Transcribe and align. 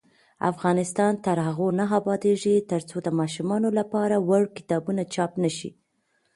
افغانستان 0.51 1.13
تر 1.25 1.37
هغو 1.47 1.67
نه 1.79 1.85
ابادیږي، 1.99 2.55
ترڅو 2.71 2.97
د 3.03 3.07
ماشومانو 3.19 3.69
لپاره 3.79 4.15
وړ 4.29 4.41
کتابونه 4.57 5.01
چاپ 5.13 5.31
نشي. 5.43 5.69